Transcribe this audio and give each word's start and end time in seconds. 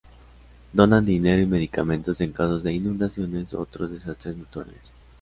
Donan 0.73 1.05
dinero 1.05 1.43
y 1.43 1.45
medicamentos 1.45 2.21
en 2.21 2.31
casos 2.31 2.63
de 2.63 2.73
inundaciones 2.73 3.53
u 3.53 3.59
otros 3.59 3.91
desastres 3.91 4.35
naturales. 4.35 4.91